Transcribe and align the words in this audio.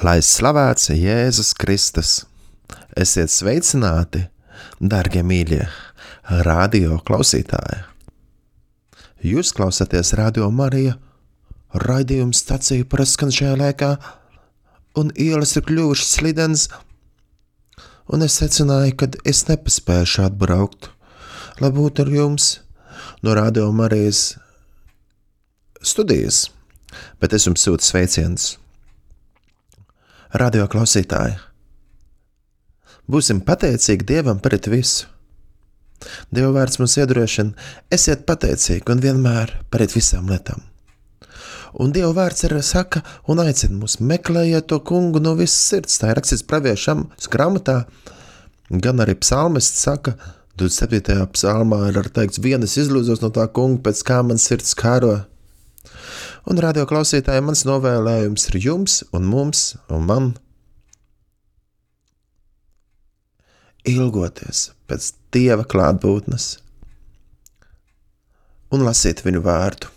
Lai 0.00 0.22
slavēts 0.24 0.86
Jēzus 0.96 1.50
Kristus! 1.60 2.10
Esiet 2.96 3.28
sveicināti, 3.28 4.22
darbie 4.80 5.20
mīļie, 5.20 5.66
radio 6.46 6.94
klausītāji! 7.04 7.82
Jūs 9.28 9.50
klausāties 9.58 10.14
Radio 10.16 10.48
Marija, 10.56 10.94
raidījuma 11.84 12.32
stācija 12.32 12.86
praskan 12.88 13.28
šajā 13.28 13.58
laikā, 13.60 13.90
un 14.96 15.12
ielas 15.20 15.52
ir 15.60 15.66
kļuvušas 15.68 16.14
slidens, 16.16 16.64
un 18.08 18.24
es 18.24 18.38
secināju, 18.40 18.96
ka 19.04 19.10
es 19.28 19.44
nepaspēšu 19.50 20.24
atbraukt, 20.30 20.88
lai 21.60 21.72
būtu 21.76 22.06
ar 22.06 22.14
jums 22.16 22.48
no 23.20 23.36
Radio 23.36 23.68
Marijas 23.68 24.38
studijas, 25.84 26.46
bet 27.20 27.36
es 27.36 27.50
jums 27.50 27.68
sūtu 27.68 27.90
sveicienus 27.92 28.54
radio 30.32 30.66
klausītāji. 30.70 31.38
Būsim 33.10 33.40
pateicīgi 33.42 34.06
Dievam 34.06 34.38
par 34.38 34.54
visu. 34.70 35.08
Dieva 36.32 36.52
vārds 36.54 36.78
mums 36.80 36.96
iedrošina, 36.96 37.52
esiet 37.92 38.22
pateicīgi 38.28 38.88
un 38.92 39.02
vienmēr 39.04 39.52
par 39.70 39.82
visām 39.92 40.30
lietām. 40.30 40.62
Un 41.80 41.92
Dieva 41.92 42.12
vārds 42.16 42.46
arī 42.46 42.62
saka 42.66 43.02
un 43.28 43.42
aicina 43.42 43.76
mūs 43.78 43.98
meklējiet 44.00 44.66
to 44.70 44.80
kungu 44.80 45.20
no 45.20 45.34
visas 45.38 45.60
sirds. 45.70 45.98
Tā 46.00 46.10
ir 46.10 46.18
rakstīts 46.18 46.46
praviešam 46.46 47.08
grāmatā, 47.30 47.84
gan 48.70 49.02
arī 49.02 49.14
psalmists 49.20 49.84
saka, 49.84 50.16
27. 50.60 51.26
psalmā 51.34 51.86
ir 51.88 52.00
teikts, 52.14 52.40
vienas 52.42 52.76
izlūzos 52.80 53.22
no 53.22 53.30
tā 53.34 53.46
kunga, 53.48 53.80
pēc 53.86 54.02
kā 54.06 54.18
man 54.26 54.40
sirds 54.40 54.74
kāro 54.76 55.14
un 56.50 56.58
radio 56.58 56.82
klausītāji, 56.88 57.44
mans 57.46 57.62
novēlējums 57.62 58.48
ir 58.50 58.56
jums 58.64 59.00
un 59.14 59.26
mums 59.30 59.60
un 59.86 60.06
man 60.08 60.30
ilgoties 63.86 64.70
pēc 64.90 65.12
Dieva 65.30 65.62
klātbūtnes 65.70 66.46
un 68.74 68.82
lasīt 68.86 69.22
viņu 69.22 69.42
vārdu. 69.44 69.90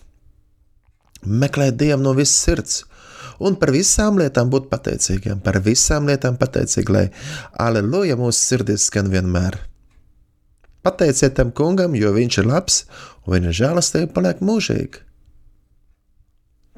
Meklēt 1.26 1.80
Dievu 1.80 2.04
no 2.04 2.14
visas 2.18 2.38
sirds 2.46 2.76
un 3.42 3.58
par 3.58 3.74
visām 3.74 4.20
lietām 4.22 4.52
būt 4.54 4.70
pateicīgiem, 4.70 5.42
par 5.42 5.58
visām 5.66 6.06
lietām 6.09 6.38
pateicīgi, 6.38 6.94
lai 6.94 7.08
aleluja 7.66 8.18
mūsu 8.20 8.38
sirdīs 8.40 8.86
skan 8.92 9.09
vienmēr. 9.14 9.58
Pateiciet 10.86 11.34
tam 11.40 11.50
kungam, 11.56 11.98
jo 11.98 12.14
viņš 12.14 12.40
ir 12.44 12.52
labs 12.52 12.84
un 13.26 13.38
viņa 13.38 13.56
žēlastība 13.62 14.14
paliek 14.20 14.46
mūžīga. 14.46 15.02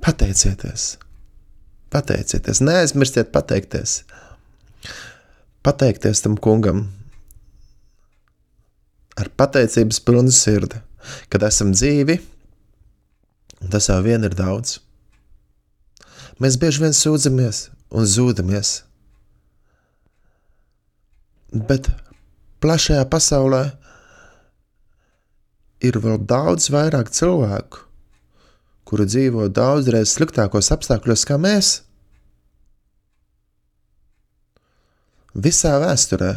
Pateicieties! 0.05 0.99
Pateicieties! 1.89 2.61
Neaizmirstiet 2.61 3.31
pateikties! 3.33 4.03
Pateikties 5.65 6.21
tam 6.21 6.35
kungam 6.37 6.83
ar 9.17 9.31
pateicības 9.39 9.97
pilnu 10.05 10.33
sirdi, 10.35 10.77
kad 11.33 11.45
esam 11.47 11.71
dzīvi, 11.73 12.19
un 13.63 13.71
tas 13.73 13.89
jau 13.89 13.97
vien 14.05 14.27
ir 14.27 14.35
daudz. 14.37 14.77
Mēs 16.37 16.59
bieži 16.61 16.83
vien 16.83 16.93
sūdzamies 16.93 17.63
un 17.95 18.05
zūdamies, 18.11 18.75
bet 21.71 21.89
plašajā 22.61 23.07
pasaulē 23.09 23.63
ir 25.85 25.97
vēl 26.03 26.19
daudz 26.27 26.69
vairāk 26.75 27.09
cilvēku, 27.15 27.85
kuri 28.95 29.09
dzīvo 29.11 29.49
daudzreiz 29.51 30.13
sliktākos 30.15 30.69
apstākļos 30.71 31.25
kā 31.27 31.35
mēs. 31.35 31.81
Visā 35.35 35.73
vēsturē 35.83 36.29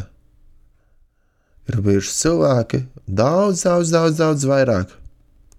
ir 1.71 1.79
bijuši 1.85 2.17
cilvēki 2.17 2.81
daudz, 3.07 3.63
daudz, 3.63 3.95
daudz, 3.95 4.19
daudz 4.19 4.45
vairāk. 4.51 4.91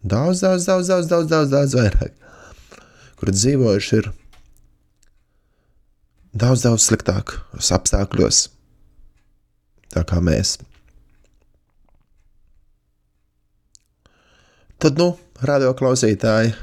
Daudz, 0.05 0.45
daudz, 0.45 0.69
daudz, 0.69 0.93
daudz, 0.93 1.09
daudz, 1.09 1.33
daudz, 1.33 1.51
daudz 1.57 1.79
vairāk, 1.81 2.13
kuri 3.17 3.39
dzīvojuši 3.39 3.97
ir 4.03 4.13
daudz, 6.37 6.69
daudz 6.69 6.85
sliktākos 6.85 7.73
apstākļos, 7.81 8.47
tā 9.97 10.05
kā 10.05 10.21
mēs. 10.21 10.59
Tad, 14.77 15.01
nu, 15.01 15.15
radio 15.41 15.73
klausītāji, 15.73 16.59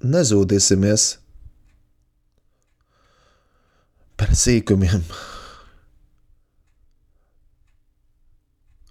nezūdīsimies 0.00 1.04
par 4.16 4.32
sīkumiem. 4.36 5.02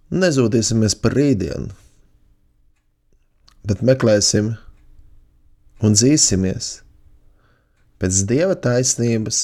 Nezūdīsimies 0.09 0.95
par 1.01 1.13
rītdienu, 1.17 1.73
bet 3.69 3.81
meklēsim 3.85 4.55
un 5.85 5.97
dzīsimies 5.97 6.71
pēc 8.01 8.23
dieva 8.29 8.57
taisnības 8.57 9.41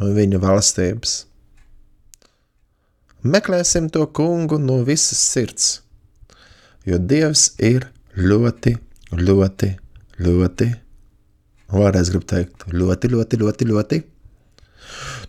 un 0.00 0.14
viņa 0.14 0.40
valstības. 0.42 1.14
Meklēsim 3.20 3.90
to 3.92 4.06
kungu 4.16 4.58
no 4.62 4.80
visas 4.86 5.20
sirds, 5.20 5.70
jo 6.88 6.98
dievs 6.98 7.50
ir 7.58 7.90
ļoti, 8.16 8.78
ļoti 9.12 9.74
Ļoti. 10.20 10.70
Vēlreiz 11.70 12.10
gribu 12.12 12.26
teikt, 12.28 12.64
ļoti, 12.74 13.10
ļoti, 13.12 13.38
ļoti, 13.40 13.68
ļoti. 13.70 14.00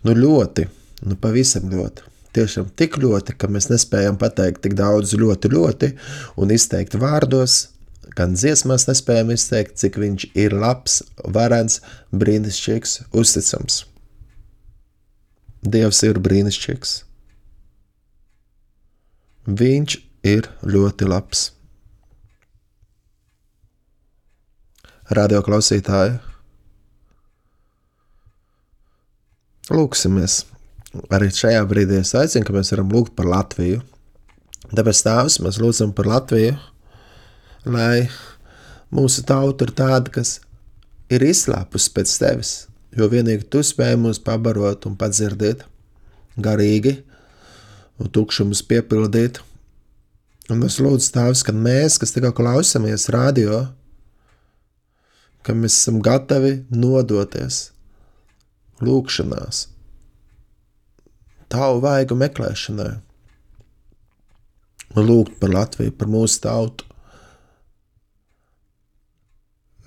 Nu, 0.02 0.14
ļoti, 0.18 0.66
nu, 1.06 1.16
pavisam 1.22 1.70
ļoti. 1.70 2.08
Tiešām 2.36 2.72
tik 2.80 2.96
ļoti, 3.00 3.36
ka 3.38 3.48
mēs 3.52 3.68
nespējam 3.70 4.16
pateikt 4.20 4.62
tik 4.64 4.74
daudz 4.76 5.12
ļoti, 5.20 5.50
ļoti 5.52 5.92
un 6.40 6.52
izteikt 6.54 6.96
vārdos, 6.98 7.58
gan 8.16 8.34
dziesmās 8.34 8.88
nespējam 8.88 9.32
izteikt, 9.34 9.76
cik 9.80 10.00
viņš 10.00 10.26
ir 10.40 10.56
labs, 10.56 11.00
varens, 11.36 11.80
brīnišķīgs, 12.12 12.98
uzticams. 13.12 13.82
Dievs 15.62 16.02
ir 16.08 16.18
brīnišķīgs. 16.18 16.94
Viņš 19.62 19.98
ir 20.26 20.48
ļoti 20.66 21.06
labs. 21.12 21.50
Radio 25.18 25.42
klausītāji. 25.44 26.18
Lūksimies. 29.72 30.42
Arī 31.12 31.30
šajā 31.32 31.62
brīdī 31.68 32.00
es 32.02 32.12
aicinu, 32.18 32.44
ka 32.44 32.54
mēs 32.56 32.72
varam 32.74 32.90
lūgt 32.92 33.14
par 33.16 33.28
Latviju. 33.30 33.80
Tāpēc 34.72 35.02
Tēvs, 35.06 35.38
mēs 35.44 35.58
lūdzam 35.60 35.92
par 35.96 36.08
Latviju, 36.08 36.56
lai 37.68 38.08
mūsu 38.92 39.24
tauta 39.28 39.66
ir 39.68 39.72
tāda, 39.76 40.12
kas 40.12 40.38
ir 41.12 41.24
izslāpusi 41.26 41.92
pēc 41.92 42.12
tevis, 42.20 42.52
jo 42.96 43.08
vienīgi 43.12 43.48
tu 43.52 43.62
spēj 43.64 43.98
mūs 44.00 44.20
pabarot 44.24 44.88
un 44.88 44.96
padzirdēt 45.00 45.66
garīgi 46.40 46.98
un 48.00 48.08
tukšumus 48.12 48.64
piepildīt. 48.68 49.42
Un 50.52 50.64
es 50.66 50.80
lūdzu 50.82 51.12
Tēvs, 51.14 51.44
ka 51.46 51.54
mēs, 51.56 51.98
kas 52.00 52.12
tikai 52.16 52.32
klausamies 52.36 53.08
radio, 53.12 53.66
ka 55.42 55.54
mēs 55.58 55.76
esam 55.80 56.00
gatavi 56.04 56.62
nodoties 56.70 57.68
lūgšanās, 58.82 59.66
tavu 61.52 61.82
vaigu 61.84 62.16
meklēšanai, 62.18 62.92
un 64.96 65.08
lūgt 65.08 65.38
par 65.40 65.52
Latviju, 65.54 65.94
par 65.96 66.10
mūsu 66.12 66.42
tautu. 66.44 66.88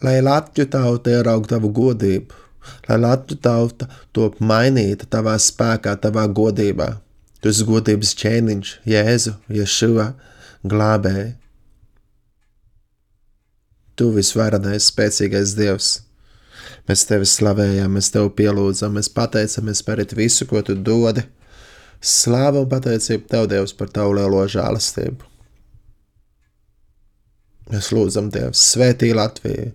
Lai 0.06 0.20
Latviju 0.22 0.70
tauta 0.70 1.14
ieraugtu 1.14 1.56
tavu 1.56 1.72
godību, 1.76 2.44
lai 2.90 3.00
Latviju 3.02 3.42
tauta 3.42 3.90
top 4.14 4.42
mainīta 4.42 5.08
tavā 5.10 5.38
spēkā, 5.42 5.96
tavā 6.02 6.28
godībā. 6.28 6.92
Tu 7.42 7.52
esi 7.52 7.66
godības 7.68 8.14
ķēniņš, 8.22 8.76
Jēzu, 8.90 9.36
Ješua, 9.54 10.12
glābēji. 10.66 11.34
Tu 13.96 14.10
visvarenais, 14.12 14.90
spēcīgais 14.92 15.54
Dievs. 15.56 15.92
Mēs 16.90 17.06
tevi 17.10 17.28
slavējam, 17.30 17.94
mēs 17.96 18.12
tevi 18.14 18.32
pielūdzam, 18.42 18.98
mēs 18.98 19.10
pateicamies 19.14 19.82
par 19.86 20.02
visu, 20.18 20.46
ko 20.50 20.62
tu 20.62 20.76
dodi. 20.76 21.24
Slāva 22.04 22.62
un 22.62 22.70
pateicība 22.70 23.32
tev, 23.32 23.48
Dievs, 23.50 23.74
par 23.74 23.90
tavu 23.94 24.18
lielo 24.18 24.44
žēlastību. 24.52 25.32
Mēs 27.72 27.90
lūdzam 27.96 28.28
Dievu, 28.30 28.54
svētī 28.54 29.10
Latviju, 29.18 29.72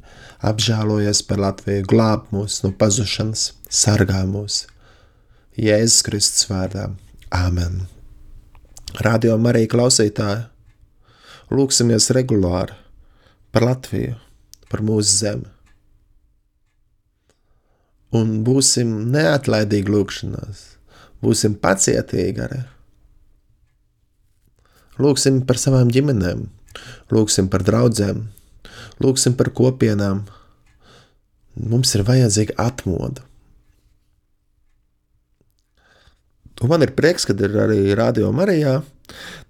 apžēlojies 0.47 1.25
par 1.27 1.41
Latviju, 1.43 1.87
glāb 1.91 2.29
mūs 2.31 2.61
no 2.63 2.71
pazušanas, 2.79 3.49
sargā 3.67 4.21
mūs. 4.31 4.67
Jēzus 5.59 6.05
Kristus 6.07 6.47
vārdā. 6.47 6.93
Āmen! 7.35 7.89
Radio 9.03 9.37
Marija 9.39 9.71
klausītāji, 9.71 10.45
lūksimies 11.51 12.11
regulāri! 12.15 12.79
Par 13.51 13.67
Latviju, 13.67 14.19
par 14.71 14.85
mūsu 14.87 15.17
zemi. 15.23 15.51
un 18.17 18.41
būsim 18.47 18.91
neatlaidīgi 19.15 19.93
lūgšanās. 19.93 20.67
Būsim 21.21 21.57
pacietīgi 21.61 22.43
arī. 22.43 22.61
Lūksim 25.01 25.43
par 25.49 25.61
savām 25.61 25.91
ģimenēm, 25.93 26.45
lūksim 27.13 27.49
par 27.53 27.65
draugiem, 27.65 28.27
lūksim 29.01 29.37
par 29.37 29.53
kopienām. 29.57 30.27
Mums 31.61 31.95
ir 31.97 32.05
vajadzīga 32.09 32.57
atmoda. 32.61 33.25
Un 36.61 36.69
man 36.69 36.85
ir 36.85 36.93
prieks, 36.93 37.25
ka 37.25 37.33
ir 37.33 37.55
arī 37.57 37.95
Radio 37.97 38.29
Marijā 38.37 38.83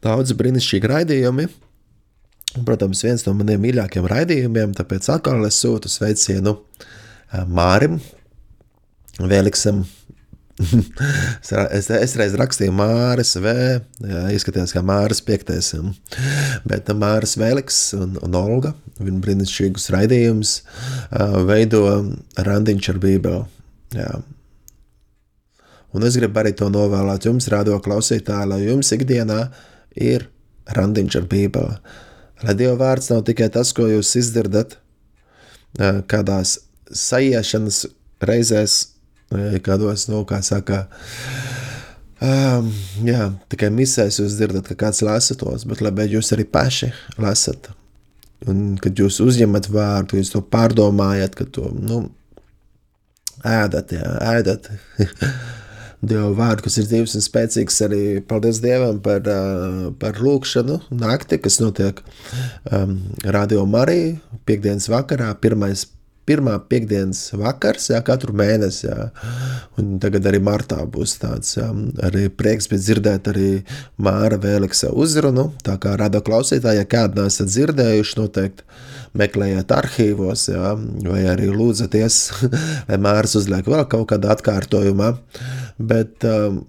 daudz 0.03 0.31
brīnišķīgi 0.39 0.91
raidījumi. 0.93 1.49
Protams, 2.51 3.05
viens 3.07 3.23
no 3.27 3.35
maniem 3.39 3.61
mīļākajiem 3.63 4.07
raidījumiem, 4.11 4.73
tāpēc 4.75 5.07
atkal 5.15 5.45
es 5.47 5.61
sūtu 5.63 5.91
sveicienu 5.91 6.57
eh, 6.57 7.45
Mārim, 7.47 8.01
Vēliksam. 9.21 9.85
es, 11.77 11.89
es 11.95 12.17
reiz 12.19 12.35
rakstīju 12.37 12.75
Māris 12.75 13.37
V, 13.41 13.55
jā, 14.03 14.25
izskatījās 14.35 14.75
kā 14.75 14.83
Māris 14.85 15.23
piektais, 15.25 15.71
bet 16.69 16.91
Māris 16.97 17.37
Vēliks 17.41 17.79
un, 17.97 18.19
un 18.25 18.37
Olga, 18.41 18.75
viņa 18.99 19.23
brīnišķīgus 19.29 19.89
raidījumus 19.95 20.59
eh, 20.59 21.39
veido 21.47 21.87
randiņš 22.51 22.93
ar 22.97 23.03
bībeli. 23.07 24.05
Un 25.91 26.07
es 26.07 26.19
gribu 26.19 26.43
arī 26.43 26.57
to 26.59 26.67
novēlēt 26.71 27.31
jums, 27.31 27.51
radio 27.51 27.79
klausītāji, 27.83 28.51
lai 28.51 28.63
jums 28.67 28.91
ikdienā 28.95 29.43
ir 30.11 30.27
randiņš 30.75 31.23
ar 31.23 31.31
bībeli 31.31 31.83
Lai 32.41 32.55
Dieva 32.57 32.77
vārds 32.81 33.11
nav 33.13 33.25
tikai 33.29 33.51
tas, 33.53 33.73
ko 33.77 33.89
jūs 33.91 34.15
izdzirdat 34.17 34.79
kādās 36.11 36.59
sajiešanas 36.91 37.85
reizēs, 38.27 38.77
kādos, 39.65 40.09
nu, 40.11 40.23
kā 40.29 40.41
saka, 40.43 40.83
um, 42.19 42.71
jā, 43.07 43.31
tikai 43.53 43.71
misēs 43.75 44.19
jūs 44.21 44.39
dzirdat, 44.39 44.67
ka 44.67 44.79
kāds 44.87 45.03
lasa 45.07 45.37
tos, 45.39 45.67
bet 45.69 45.83
lai 45.85 46.09
jūs 46.11 46.33
arī 46.35 46.49
paši 46.49 46.91
lasat. 47.19 47.71
Un 48.49 48.79
kad 48.81 48.97
jūs 48.97 49.21
uzņemat 49.21 49.69
vārdu, 49.69 50.17
jūs 50.17 50.33
to 50.33 50.41
pārdomājat, 50.41 51.37
ka 51.37 51.45
to, 51.45 51.69
nu, 51.77 52.07
ēdat, 53.45 53.93
jā, 53.93 54.13
ēdat. 54.35 54.71
Dieva 56.01 56.31
vārdu, 56.33 56.65
kas 56.65 56.79
ir 56.81 56.89
dzīves 56.89 57.15
un 57.19 57.25
spēcīgs. 57.25 57.81
Arī 57.85 58.03
paldies 58.25 58.63
Dievam 58.65 59.01
par, 59.05 59.27
par 60.01 60.21
lūkšanu 60.25 60.81
nakti, 60.97 61.41
kas 61.45 61.61
notiek 61.61 62.01
um, 62.73 62.97
Radio 63.37 63.67
Marija 63.69 64.17
piekdienas 64.49 64.89
vakarā, 64.93 65.35
pirmais 65.43 65.85
pirmā 66.31 66.55
piekdienas 66.71 67.25
vakars, 67.39 67.91
jā, 67.91 68.01
katru 68.07 68.35
mēnesi. 68.39 68.87
Jā. 68.87 69.11
Un 69.81 69.97
tagad 70.03 70.29
arī 70.31 70.41
martā 70.47 70.79
būs 70.87 71.17
tāds 71.23 71.57
jā, 71.59 71.67
arī 72.07 72.29
prieks 72.31 72.71
dzirdēt 72.71 73.33
arī 73.33 73.51
Māra 73.99 74.39
Vēliksa 74.41 74.93
uzrunu. 74.95 75.51
Tā 75.67 75.77
kā 75.83 75.97
rada 75.99 76.23
klausītāji, 76.25 76.83
ja 76.83 76.89
kādu 76.89 77.25
nesat 77.25 77.51
dzirdējuši, 77.51 78.19
noteikti 78.21 78.69
meklējiet 79.19 79.73
arhīvos, 79.75 80.47
jā, 80.53 80.75
vai 81.07 81.25
arī 81.33 81.49
lūdzaties, 81.51 82.19
lai 82.89 83.01
Mārs 83.03 83.35
uzliek 83.41 83.67
vēl 83.67 83.87
kaut 83.91 84.07
kādā 84.13 84.37
atkārtojumā. 84.37 85.15
Bet 85.81 86.27
um, 86.29 86.63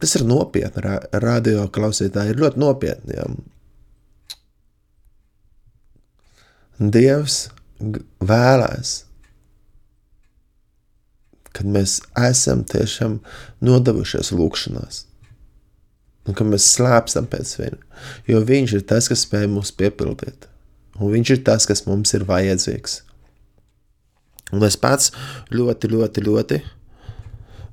tas 0.00 0.16
ir 0.18 0.26
nopietni. 0.26 0.98
Radio 1.22 1.68
klausītāji 1.74 2.34
ir 2.34 2.42
ļoti 2.42 2.64
nopietni. 2.64 3.18
Jā. 3.18 3.30
Dievs 6.78 7.48
vēlēs, 8.22 8.92
kad 11.50 11.66
mēs 11.66 11.98
esam 12.22 12.62
tiešām 12.70 13.18
nodevušies 13.66 14.30
lūgšanās 14.30 15.02
un 16.28 16.36
ka 16.36 16.46
mēs 16.46 16.68
slēpstam 16.76 17.26
pēc 17.32 17.56
viņa. 17.58 17.82
Jo 18.30 18.44
viņš 18.46 18.76
ir 18.78 18.86
tas, 18.86 19.08
kas 19.10 19.24
spēj 19.26 19.48
mūs 19.50 19.72
piepildīt, 19.74 20.46
un 21.00 21.12
viņš 21.14 21.34
ir 21.34 21.44
tas, 21.46 21.66
kas 21.66 21.86
mums 21.88 22.14
ir 22.14 22.26
vajadzīgs. 22.28 23.00
Un 24.54 24.64
es 24.64 24.78
pats 24.80 25.10
ļoti, 25.52 25.90
ļoti, 25.92 26.24
ļoti, 26.28 26.62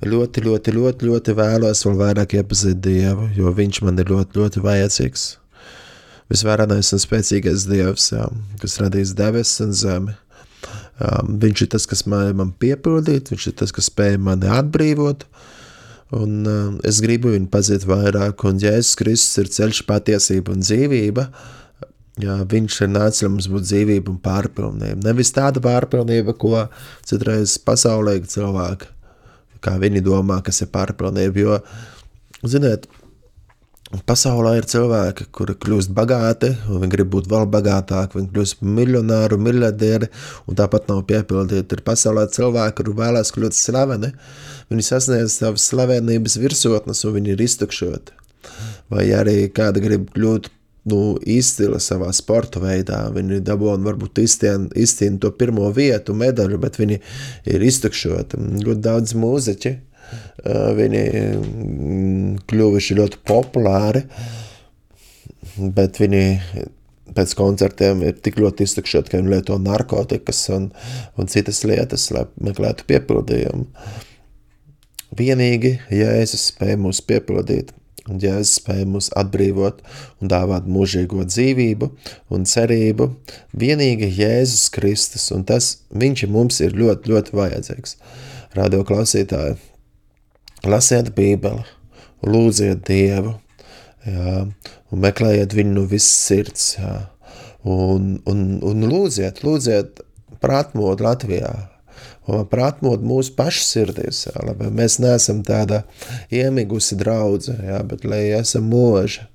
ļoti, 0.06 0.46
ļoti, 0.48 0.76
ļoti, 0.76 1.10
ļoti 1.12 1.36
vēlos 1.38 1.86
vēl 1.86 2.00
vairāk 2.02 2.40
iepazīt 2.40 2.82
Dievu, 2.84 3.30
jo 3.38 3.54
viņš 3.56 3.84
man 3.86 4.02
ir 4.02 4.12
ļoti, 4.12 4.42
ļoti 4.42 4.64
vajadzīgs. 4.66 5.28
Visvarenais 6.32 6.94
un 6.96 7.02
spēcīgais 7.02 7.68
Dievs, 7.70 8.12
jā, 8.16 8.26
kas 8.62 8.80
radīs 8.82 9.14
debesis 9.18 9.62
un 9.66 9.76
zemi. 9.78 10.16
Um, 10.96 11.36
viņš 11.42 11.66
ir 11.66 11.70
tas, 11.76 11.86
kas 11.90 12.06
man, 12.10 12.32
man 12.40 12.54
piepildīt, 12.58 13.30
viņš 13.34 13.50
ir 13.52 13.56
tas, 13.60 13.74
kas 13.76 13.92
spēj 13.92 14.16
mani 14.24 14.50
atbrīvot, 14.50 15.28
Un 16.14 16.46
uh, 16.46 16.76
es 16.86 17.00
gribu 17.02 17.32
viņu 17.34 17.50
pazīt 17.50 17.86
vairāk, 17.90 18.44
un 18.46 18.60
Jēzus 18.62 18.98
Kristus 19.00 19.40
ir 19.42 19.50
ceļš, 19.50 19.82
patiesība 19.90 20.54
un 20.54 20.62
dzīvība. 20.62 21.26
Jā, 22.22 22.36
viņš 22.48 22.78
ir 22.86 22.92
nācis, 22.94 23.24
lai 23.26 23.32
mums 23.34 23.48
būtu 23.52 23.66
dzīvība 23.66 24.14
un 24.14 24.20
pārpilnība. 24.24 25.02
Nevis 25.04 25.34
tāda 25.36 25.60
pārpilnība, 25.64 26.38
ko 26.40 26.62
citreiz 27.04 27.58
pasaulē 27.60 28.20
cilvēki, 28.32 28.88
kā 29.66 29.74
viņi 29.82 30.04
domā, 30.06 30.40
kas 30.46 30.62
ir 30.64 30.70
pārpilnība. 30.72 31.42
Jo, 31.42 31.58
ziniet, 32.54 32.88
Pasaulē 34.04 34.56
ir 34.60 34.66
cilvēki, 34.68 35.28
kuri 35.36 35.54
kļūst 35.62 35.92
bagāti, 35.96 36.52
viņi 36.68 36.90
grib 36.92 37.12
būt 37.14 37.30
vēl 37.32 37.46
bagātāki, 37.54 38.20
viņi 38.20 38.32
kļūst 38.34 38.58
par 38.60 38.74
miljonāru, 38.80 39.38
miljardieri, 39.40 40.10
un 40.50 40.58
tāpat 40.60 40.90
nav 40.92 41.04
piepildīti. 41.10 41.78
Ir 41.78 41.84
pasaulē 41.86 42.26
cilvēki, 42.34 42.76
kuri 42.80 42.96
vēlēs 43.00 43.32
kļūt 43.36 43.58
slaveni, 43.58 44.12
viņi 44.74 44.88
sasniedz 44.90 45.38
savas 45.40 45.70
slavenības 45.70 46.40
virsotnes, 46.42 47.06
un 47.06 47.16
viņi 47.20 47.36
ir 47.36 47.46
iztukšoti. 47.46 48.20
Vai 48.92 49.08
arī 49.18 49.38
kāda 49.54 49.82
grib 49.82 50.10
kļūt 50.18 50.52
nu, 50.92 51.02
izcila 51.22 51.80
savā 51.82 52.12
sporta 52.14 52.62
veidā. 52.62 53.00
Viņi 53.16 53.42
dabūna 53.46 53.88
varbūt 53.88 54.22
izcīna 54.22 55.22
to 55.22 55.32
pirmo 55.38 55.72
vietu, 55.74 56.14
medaļu, 56.18 56.62
bet 56.62 56.80
viņi 56.82 57.02
ir 57.54 57.66
iztukšoti. 57.70 58.42
Ļoti 58.66 58.86
daudz 58.86 59.16
mūziķi 59.18 59.76
Viņi 60.46 61.04
mm, 61.20 62.32
kļuvuši 62.50 62.98
ļoti 63.00 63.22
populāri, 63.26 64.04
bet 65.76 66.02
viņi 66.02 66.26
pēc 67.16 67.36
koncertiem 67.38 68.04
ir 68.06 68.18
tik 68.24 68.40
ļoti 68.42 68.66
iztukšoti, 68.68 69.12
ka 69.12 69.22
viņi 69.22 69.32
lieto 69.32 69.58
narkotikas 69.62 70.42
un, 70.56 70.70
un 71.20 71.32
citas 71.32 71.64
lietas, 71.68 72.10
lai 72.16 72.26
meklētu 72.44 72.88
piepildījumu. 72.90 73.66
Vienīgi 75.16 75.78
Jēzus 75.96 76.50
spēja 76.52 76.76
mūs 76.82 77.00
piepildīt, 77.08 77.72
un 78.10 78.20
Jēzus 78.22 78.58
spēja 78.60 78.88
mūs 78.90 79.12
atbrīvot 79.16 79.80
un 80.20 80.32
dāvāt 80.32 80.68
mūžīgo 80.68 81.24
dzīvību 81.30 81.92
un 82.36 82.48
cerību. 82.50 83.10
Vienīgi 83.56 84.12
Jēzus 84.20 84.68
Kristus, 84.76 85.30
un 85.36 85.46
tas 85.48 85.78
viņš 85.96 86.26
mums 86.34 86.60
ir 86.66 86.76
ļoti, 86.76 87.14
ļoti 87.14 87.38
vajadzīgs. 87.38 87.96
Radio 88.56 88.84
klausītāji, 88.88 89.56
Lasiet 90.70 91.12
Bībeli, 91.16 91.64
lūdziet 92.26 92.84
Dievu, 92.88 93.36
jā, 94.06 94.46
un 94.92 95.04
meklējiet 95.04 95.54
viņu 95.58 95.76
no 95.76 95.86
visas 95.90 96.16
sirds, 96.30 96.66
jā, 96.80 96.96
un, 97.66 98.16
un, 98.30 98.44
un 98.66 98.90
lūdziet, 98.90 99.44
lūdziet 99.46 100.02
par 100.42 100.60
atmodu 100.62 101.06
Latvijā, 101.06 101.54
un 102.30 102.48
par 102.50 102.66
atmodu 102.72 103.06
mūsu 103.06 103.36
pašu 103.38 103.64
sirdīs, 103.66 104.26
jā, 104.30 104.36
lai 104.48 104.72
mēs 104.74 104.98
neesam 105.04 105.44
tāda 105.46 105.84
iemigusi 106.34 106.98
draudze, 107.00 107.58
jā, 107.66 107.82
bet 107.88 108.06
lai 108.08 108.26
esam 108.40 108.70
mūži, 108.72 109.28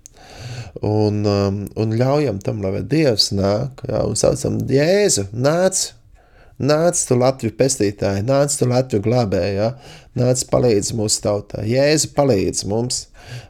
un, 0.87 1.22
um, 1.26 1.62
un 1.78 1.96
ļaujam 1.99 2.42
tam, 2.44 2.62
lai 2.64 2.82
Dievs 2.87 3.30
nāk, 3.37 3.84
jā, 3.88 4.04
un 4.06 4.18
saucam 4.18 4.60
Jēzu, 4.70 5.28
nāc, 5.34 5.90
Nāc, 6.60 6.98
tu 7.08 7.16
Latviju 7.16 7.54
pestītāji, 7.56 8.20
nāc, 8.28 8.52
tu 8.60 8.66
Latviju 8.68 9.00
glābēji, 9.06 9.70
nāc, 10.20 10.42
palīdz 10.50 10.90
mūsu 10.98 11.22
tautai. 11.24 11.62
Jēzu 11.70 12.10
palīdz 12.12 12.66
mums, 12.68 12.98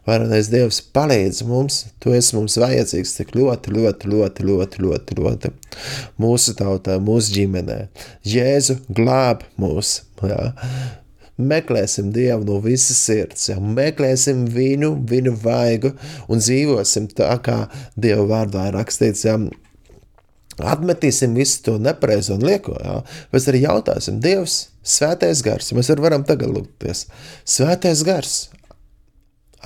varenais 0.07 0.47
Dievs 0.53 0.79
palīdz 0.95 1.41
mums, 1.49 1.81
tu 1.99 2.15
esi 2.15 2.37
mums 2.37 2.55
vajadzīgs 2.63 3.17
tik 3.17 3.33
ļoti, 3.35 3.75
ļoti, 3.75 4.13
ļoti, 4.13 4.47
ļoti, 4.47 4.83
ļoti, 4.85 5.17
ļoti. 5.19 5.51
Mūsu 6.23 6.55
tautā, 6.59 7.01
mūsu 7.03 7.35
ģimenē. 7.35 7.81
Jēzu 8.31 8.79
glāb 8.95 9.43
mūs, 9.59 10.05
jā. 10.23 10.53
Meklēsim 11.41 12.13
Dievu 12.15 12.45
no 12.45 12.59
visas 12.63 13.01
sirds, 13.01 13.49
ja? 13.49 13.57
meklēsim 13.59 14.45
viņu, 14.55 14.93
viņu 15.09 15.33
vaigu 15.41 15.95
un 16.29 16.43
dzīvosim 16.43 17.09
tā, 17.17 17.33
kā 17.43 17.65
Dieva 17.97 18.29
vārdā 18.29 18.69
ir 18.69 18.77
rakstīts. 18.77 19.25
Ja? 19.25 19.39
Atmetīsim 20.67 21.35
visu 21.39 21.63
to 21.67 21.77
nepareizo 21.83 22.37
un 22.37 22.47
lieko. 22.47 22.77
Jā. 22.81 23.01
Mēs 23.33 23.49
arī 23.51 23.65
jautāsim, 23.65 24.21
Dievs, 24.25 24.63
svētais 24.85 25.43
gars, 25.47 25.73
mēs 25.77 25.93
arī 25.93 26.07
varam 26.09 26.25
tagad 26.29 26.53
lūgties. 26.55 27.07
Svētais 27.49 28.05
gars 28.07 28.41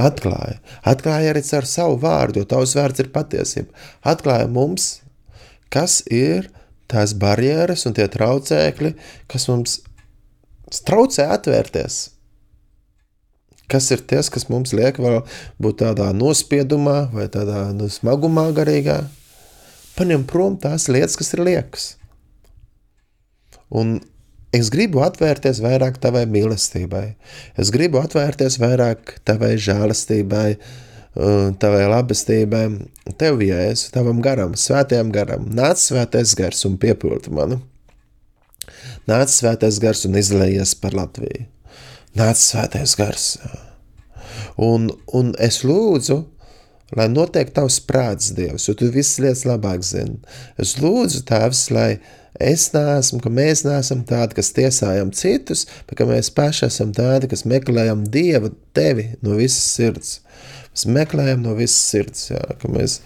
atklāja, 0.00 0.58
atklāja 0.82 1.32
arī 1.32 1.42
caur 1.46 1.68
savu 1.68 1.98
vārdu, 2.02 2.42
jo 2.42 2.50
tavs 2.50 2.74
vārds 2.78 3.02
ir 3.02 3.10
patiesība. 3.14 3.70
Atklāja 4.06 4.48
mums, 4.50 4.88
kas 5.72 6.00
ir 6.10 6.50
tās 6.90 7.14
barjeras 7.18 7.86
un 7.88 7.94
tie 7.96 8.08
traucēkļi, 8.10 8.94
kas 9.30 9.48
mums 9.50 9.78
traucē 10.84 11.28
atvērties. 11.36 12.00
Kas 13.70 13.88
ir 13.94 14.02
tas, 14.04 14.28
kas 14.28 14.50
mums 14.52 14.74
liek 14.76 14.98
būt 15.00 15.78
tādā 15.80 16.10
nospiedumā 16.12 17.08
vai 17.14 17.30
tādā 17.32 17.70
nu, 17.72 17.88
smagumā 17.88 18.50
garīgā? 18.56 18.98
Paņem 19.94 20.24
prom 20.26 20.56
tās 20.58 20.88
lietas, 20.90 21.14
kas 21.18 21.30
ir 21.36 21.44
liekas. 21.46 21.84
Un 23.74 24.00
es 24.54 24.70
gribu 24.74 25.02
atvērties 25.06 25.60
vairāk 25.62 26.00
tavai 26.02 26.24
mīlestībai. 26.30 27.06
Es 27.58 27.70
gribu 27.74 28.00
atvērties 28.02 28.58
vairāk 28.62 29.16
tavai 29.26 29.54
žēlastībai, 29.58 30.48
tavai 31.62 31.84
labestībai, 31.90 32.64
tev, 33.18 33.42
Jēzu, 33.46 33.92
tavam 33.94 34.22
garam, 34.22 34.56
svētajam 34.58 35.14
garam. 35.14 35.46
Nāc 35.54 35.82
svētais 35.82 36.34
gars 36.38 36.66
un 36.66 36.78
piepildi 36.82 37.34
mani. 37.34 37.60
Nāc 39.10 39.30
svētais 39.30 39.78
gars 39.82 40.04
un 40.08 40.18
izlējies 40.18 40.74
par 40.82 40.96
Latviju. 40.96 41.46
Nāc 42.18 42.38
svētais 42.42 42.94
gars. 42.98 43.28
Un, 44.58 44.90
un 45.14 45.32
es 45.42 45.62
lūdzu, 45.66 46.20
lai 46.98 47.08
notiek 47.10 47.50
tavs 47.54 47.80
prāts, 47.84 48.32
Dievs, 48.36 48.68
jo 48.68 48.74
tu 48.78 48.90
visas 48.94 49.20
lietas 49.22 49.44
labāk 49.48 49.84
zini. 49.86 50.18
Es 50.60 50.76
lūdzu, 50.80 51.24
Tēvs, 51.28 51.66
lai 51.74 51.88
es 52.42 52.68
neesmu, 52.74 53.20
ka 53.22 53.32
mēs 53.32 53.64
neesam 53.66 54.04
tādi, 54.06 54.38
kas 54.38 54.52
tiesājam 54.56 55.12
citus, 55.14 55.66
bet 55.88 55.98
ka 56.00 56.08
mēs 56.08 56.32
paši 56.34 56.68
esam 56.68 56.92
tādi, 56.96 57.30
kas 57.30 57.46
meklējam 57.50 58.06
Dievu, 58.14 58.52
tevi 58.76 59.12
no 59.22 59.38
visas 59.38 59.64
sirds. 59.76 60.18
Mēs 60.74 60.86
meklējam 60.90 61.44
no 61.44 61.54
visas 61.58 61.78
sirds, 61.92 62.28
jā, 62.32 62.42
ka, 62.60 62.70
mēs, 62.74 63.00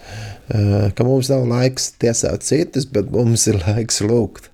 ka 0.49 1.05
mums 1.05 1.29
nav 1.29 1.45
laiks 1.49 1.91
tiesāt 2.01 2.45
citus, 2.47 2.87
bet 2.89 3.11
mums 3.13 3.45
ir 3.51 3.61
laiks 3.67 4.01
lūgt. 4.05 4.49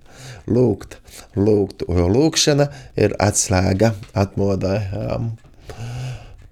Lūgt, 0.45 0.99
lūgt, 1.33 1.87
jo 1.89 2.05
lūkšana 2.11 2.67
ir 3.01 3.15
atslēga 3.23 3.95
atmodai. 4.13 4.77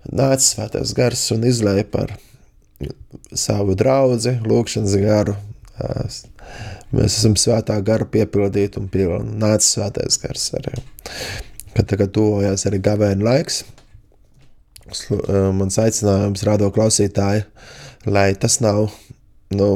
Nāc 0.10 0.42
svētais 0.42 0.96
gars 0.98 1.28
un 1.36 1.46
izlēja 1.46 1.86
par 1.94 2.16
savu 3.38 3.76
draugu, 3.80 4.18
lūkšanas 4.48 4.96
garu. 5.02 5.36
Mēs 6.94 7.18
esam 7.18 7.38
svētā 7.40 7.80
gara 7.86 8.06
piepildīti 8.06 8.80
un 8.82 8.90
pilni. 8.94 9.38
Nāc 9.42 9.66
svētais 9.66 10.20
gars 10.22 10.50
arī. 10.60 10.76
Kad 11.74 11.90
tagad 11.90 12.14
tuvojās 12.14 12.68
arī 12.70 12.80
gavēna 12.86 13.26
laiks, 13.26 13.64
mans 15.58 15.80
aicinājums 15.82 16.44
rādo 16.46 16.70
klausītāju, 16.74 17.48
lai 18.14 18.28
tas 18.38 18.60
nav 18.62 18.92
nu, 19.58 19.70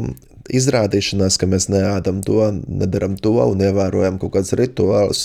izrādīšanās, 0.53 1.37
ka 1.39 1.47
mēs 1.49 1.67
neēdam 1.71 2.21
to, 2.25 2.39
nedaram 2.67 3.17
to 3.19 3.33
un 3.43 3.61
ievērojam 3.63 4.19
kaut 4.21 4.35
kādus 4.37 4.55
rituālus, 4.59 5.23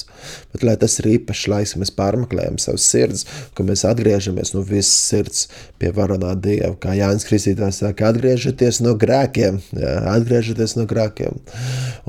bet 0.54 0.64
lai 0.66 0.76
tas 0.80 0.98
ir 1.00 1.10
īpašs 1.14 1.44
laiks, 1.52 1.74
mēs 1.80 1.92
pārmeklējam 1.96 2.58
savus 2.62 2.86
sirds, 2.90 3.26
ka 3.56 3.66
mēs 3.66 3.84
atgriežamies 3.88 4.54
no 4.56 4.64
visas 4.66 4.94
sirds 5.10 5.44
pie 5.82 5.92
varonā 5.94 6.34
Dieva. 6.42 6.74
Kā 6.82 6.96
Jānis 6.98 7.26
Kristītājs 7.28 7.82
saka, 7.82 8.10
atgriežaties 8.12 8.82
no 8.84 8.94
grēkiem, 8.98 9.60
jā, 9.78 9.96
atgriežaties 10.14 10.76
no 10.78 10.86
grēkiem. 10.90 11.42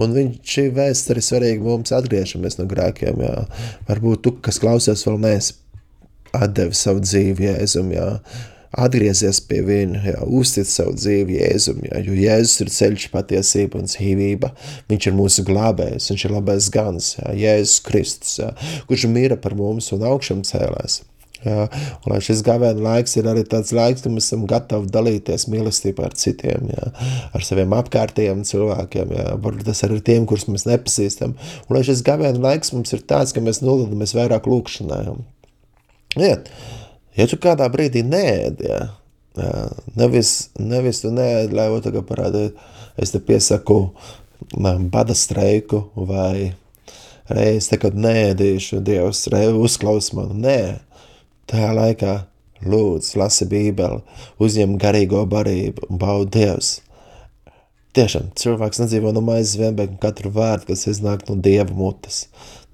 Un 0.01 0.15
viņš 0.17 0.55
šī 0.55 0.69
vēsts 0.77 1.13
arī 1.13 1.25
svarīgi 1.25 1.65
mums 1.65 1.93
atgriežamies 1.95 2.59
no 2.61 2.69
grēkiem, 2.69 3.21
jā. 3.23 3.35
Varbūt 3.89 4.25
tu, 4.25 4.37
kas 4.43 4.61
klausies 4.63 5.05
vēl 5.07 5.21
neesi 5.23 5.59
atdevi 6.33 6.73
savu 6.77 7.03
dzīvi 7.03 7.51
Jēzum, 7.51 7.93
jā 7.93 8.07
atgriezies 8.73 9.39
pie 9.45 9.61
viņa, 9.65 10.01
jā, 10.07 10.25
uztic 10.39 10.69
savu 10.69 10.95
dzīvi 10.97 11.37
Jēzum, 11.37 11.83
jā, 11.85 12.01
jo 12.07 12.17
Jēzus 12.17 12.65
ir 12.65 12.73
ceļš, 12.73 13.07
patiesība 13.13 13.79
un 13.79 13.89
dzīvība. 13.89 14.51
Viņš 14.89 15.09
ir 15.09 15.17
mūsu 15.17 15.45
glābējs, 15.47 16.09
viņš 16.11 16.27
ir 16.27 16.35
labais 16.35 16.69
gans, 16.73 17.13
jā, 17.19 17.33
Jēzus 17.43 17.79
Kristus, 17.85 18.37
jā, 18.41 18.51
kurš 18.89 19.07
mīra 19.13 19.37
par 19.41 19.57
mums 19.59 19.91
un 19.93 20.05
augšām 20.09 20.45
cēlēs. 20.47 21.03
Jā, 21.43 21.65
un 21.67 22.13
lai 22.13 22.21
šis 22.23 22.39
gavēna 22.47 22.79
laiks 22.79 23.17
ir 23.19 23.27
arī 23.27 23.41
tāds 23.43 23.73
laiks, 23.75 24.05
kad 24.05 24.13
mēs 24.15 24.29
esam 24.29 24.45
gatavi 24.47 24.87
dalīties 24.87 25.49
mīlestībā 25.51 26.05
ar 26.07 26.13
citiem, 26.15 26.69
jā, 26.71 26.91
ar 27.35 27.43
saviem 27.43 27.75
apkārtējiem 27.75 28.45
cilvēkiem, 28.47 29.11
jā, 29.11 29.25
varbūt 29.43 29.67
tas 29.67 29.83
arī 29.83 29.99
tiem, 30.07 30.23
kurus 30.29 30.47
mēs 30.47 30.63
nepazīstam. 30.69 31.35
Un 31.67 31.75
lai 31.75 31.83
šis 31.83 32.05
gavēna 32.07 32.39
laiks 32.47 32.71
mums 32.71 32.95
ir 32.95 33.03
tāds, 33.11 33.35
ka 33.35 33.43
mēs 33.43 33.59
nolūdamies 33.59 34.15
vairāk 34.15 34.47
lūkšanā. 34.47 35.01
Jā. 35.03 35.17
Ja 36.23 36.37
tu 37.29 37.39
kādā 37.41 37.69
brīdī 37.73 38.03
nēdi, 38.07 38.67
ja, 38.69 38.81
ja, 39.37 39.53
nevis, 39.99 40.49
nevis 40.59 41.03
tu 41.03 41.13
nēdi, 41.13 41.53
lai 41.55 41.69
otru 41.73 42.03
parādītu, 42.07 42.57
es 42.97 43.13
te 43.13 43.21
piesaku 43.23 43.79
bada 44.93 45.15
streiku 45.17 45.85
vai 45.95 46.53
reiz 47.29 47.69
te, 47.69 47.79
kad 47.81 47.95
nēdīšu, 47.95 48.81
Dievs 48.83 49.27
uzklaus 49.31 50.11
manu. 50.13 50.35
Nē, 50.43 50.79
tajā 51.49 51.71
laikā 51.77 52.15
lūdzu, 52.67 53.17
lasi 53.19 53.47
bībeli, 53.49 54.01
uzņem 54.43 54.77
garīgo 54.81 55.23
barību 55.29 55.87
un 55.89 56.01
baudi 56.01 56.39
Dievs. 56.39 56.75
Tiešām, 57.93 58.31
cilvēks 58.39 58.79
nedzīvo 58.81 59.11
no 59.13 59.21
maizes 59.21 59.59
vien, 59.59 59.75
bet 59.77 59.99
katru 60.01 60.31
vārdu, 60.33 60.71
kas 60.71 60.87
iznāk 60.89 61.27
no 61.29 61.37
Dieva 61.37 61.69
mutes. 61.77 62.23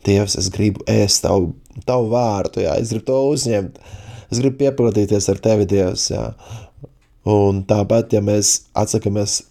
Dievs, 0.07 0.37
es 0.39 0.47
gribu 0.53 0.85
ēst 0.87 1.25
tavu, 1.25 1.51
tavu 1.83 2.07
vārdu, 2.13 2.63
jā, 2.63 2.77
es 2.79 2.93
gribu 2.93 3.09
to 3.09 3.17
uzņemt. 3.33 3.81
Es 4.29 4.41
gribu 4.41 4.59
piepildīties 4.63 5.29
ar 5.31 5.39
tevi, 5.43 5.67
Dievs. 5.69 6.09
Jā. 6.13 6.25
Un 7.29 7.63
tāpat, 7.69 8.13
ja 8.15 8.21
mēs 8.25 8.69
atsakāmies 8.77 9.41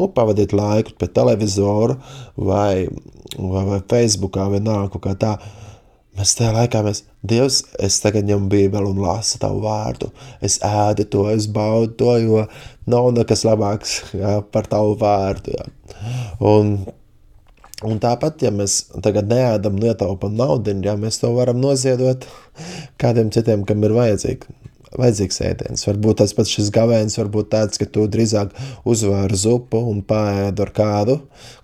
nu, 0.00 0.08
pavadīt 0.12 0.54
laiku 0.56 0.96
pie 0.98 1.08
televizora 1.14 1.96
vai, 2.36 2.88
vai, 3.36 3.64
vai 3.68 3.80
Facebookā 3.92 4.48
nāku 4.58 5.00
kā 5.02 5.14
tā, 5.18 5.36
mēs 6.18 6.34
tajā 6.38 6.52
laikā, 6.56 6.82
mēs, 6.86 7.04
Dievs, 7.22 7.60
es 7.78 8.00
tagad 8.02 8.26
ņemu 8.26 8.48
bībeli 8.50 8.90
un 8.90 8.98
lasu 9.04 9.38
tavu 9.38 9.60
vārdu. 9.62 10.08
Es 10.42 10.58
ēdu 10.66 11.06
to, 11.12 11.28
es 11.30 11.46
baudu 11.46 11.92
to, 12.00 12.16
jo 12.18 12.46
nav 12.90 13.12
nekas 13.14 13.44
labāks 13.46 14.00
jā, 14.18 14.40
par 14.52 14.66
tavu 14.72 14.96
vārdu. 14.98 15.54
Jā. 15.54 15.68
Un 16.42 16.74
Un 17.88 17.98
tāpat, 18.02 18.44
ja 18.44 18.52
mēs 18.54 18.84
tagad 19.02 19.30
neēdam, 19.30 19.80
lietaupam 19.82 20.34
naudu, 20.38 20.74
ja 20.86 20.94
mēs 20.98 21.18
to 21.22 21.32
varam 21.34 21.58
noziedot 21.62 22.26
kādiem 23.02 23.32
citiem, 23.34 23.64
kam 23.66 23.82
ir 23.82 23.94
vajadzīgi, 23.96 24.54
vajadzīgs 24.94 25.40
ēdiens. 25.48 25.86
Varbūt 25.88 26.20
tas 26.20 26.34
pats 26.36 26.52
šis 26.54 26.70
gavēns, 26.74 27.18
varbūt 27.18 27.50
tāds, 27.54 27.80
ka 27.80 27.88
tu 27.90 28.06
drīzāk 28.10 28.54
uzvēri 28.88 29.38
zupu 29.38 29.82
un 29.90 30.02
pāēdu 30.06 30.66
ar 30.66 30.72
kādu 30.76 31.18